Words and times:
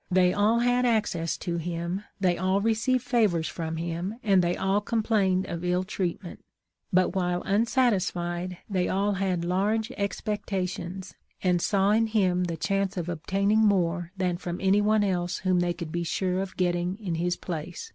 "They 0.18 0.32
all 0.32 0.60
had 0.60 0.86
access 0.86 1.36
to 1.38 1.56
him, 1.56 2.04
they 2.20 2.38
all 2.38 2.60
received 2.60 3.02
favors 3.02 3.48
from 3.48 3.78
him, 3.78 4.14
and 4.22 4.40
they 4.40 4.56
all 4.56 4.80
complained 4.80 5.44
of 5.46 5.64
ill 5.64 5.82
treatment; 5.82 6.38
but 6.92 7.16
while 7.16 7.42
unsatisfied, 7.42 8.58
they 8.70 8.88
all 8.88 9.14
had' 9.14 9.44
large 9.44 9.90
expectations,' 9.98 11.14
and 11.42 11.60
saw 11.60 11.90
in 11.90 12.06
him 12.06 12.44
the 12.44 12.56
chance 12.56 12.96
of 12.96 13.08
obtain 13.08 13.50
ing 13.50 13.58
more 13.66 14.12
than 14.16 14.36
from 14.36 14.60
anyone 14.60 15.02
else 15.02 15.38
whom 15.38 15.58
they 15.58 15.72
could 15.72 15.88
534 15.88 15.94
THE 15.94 15.94
LIFE 15.96 16.30
OF 16.30 16.36
LINCOLN. 16.36 16.36
be 16.36 16.36
sure 16.36 16.42
of 16.42 16.56
getting 16.56 16.98
in 17.04 17.14
his 17.16 17.36
place. 17.36 17.92